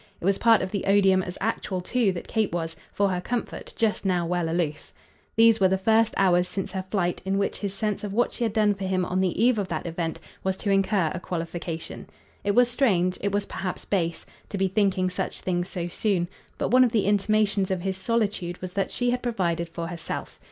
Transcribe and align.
It 0.19 0.25
was 0.25 0.39
part 0.39 0.63
of 0.63 0.71
the 0.71 0.85
odium 0.85 1.21
as 1.21 1.37
actual 1.39 1.79
too 1.79 2.11
that 2.13 2.27
Kate 2.27 2.51
was, 2.51 2.75
for 2.91 3.09
her 3.09 3.21
comfort, 3.21 3.71
just 3.77 4.03
now 4.03 4.25
well 4.25 4.49
aloof. 4.49 4.91
These 5.35 5.59
were 5.59 5.67
the 5.67 5.77
first 5.77 6.15
hours 6.17 6.47
since 6.47 6.71
her 6.71 6.85
flight 6.89 7.21
in 7.23 7.37
which 7.37 7.59
his 7.59 7.71
sense 7.75 8.03
of 8.03 8.11
what 8.11 8.33
she 8.33 8.43
had 8.43 8.51
done 8.51 8.73
for 8.73 8.85
him 8.85 9.05
on 9.05 9.21
the 9.21 9.39
eve 9.39 9.59
of 9.59 9.67
that 9.67 9.85
event 9.85 10.19
was 10.43 10.57
to 10.57 10.71
incur 10.71 11.11
a 11.13 11.19
qualification. 11.19 12.07
It 12.43 12.55
was 12.55 12.67
strange, 12.67 13.19
it 13.21 13.31
was 13.31 13.45
perhaps 13.45 13.85
base, 13.85 14.25
to 14.49 14.57
be 14.57 14.67
thinking 14.67 15.11
such 15.11 15.41
things 15.41 15.69
so 15.69 15.87
soon; 15.87 16.27
but 16.57 16.69
one 16.69 16.83
of 16.83 16.91
the 16.93 17.05
intimations 17.05 17.69
of 17.69 17.81
his 17.81 17.95
solitude 17.95 18.59
was 18.59 18.73
that 18.73 18.89
she 18.89 19.11
had 19.11 19.21
provided 19.21 19.69
for 19.69 19.85
herself. 19.85 20.39